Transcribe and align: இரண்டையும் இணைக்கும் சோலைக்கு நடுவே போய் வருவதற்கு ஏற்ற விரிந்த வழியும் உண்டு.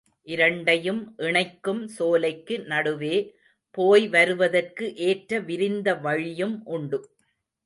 இரண்டையும் 0.27 1.01
இணைக்கும் 1.17 1.87
சோலைக்கு 1.87 2.55
நடுவே 2.65 3.17
போய் 3.77 4.07
வருவதற்கு 4.07 4.87
ஏற்ற 4.95 5.39
விரிந்த 5.41 5.95
வழியும் 5.95 6.57
உண்டு. 6.65 6.99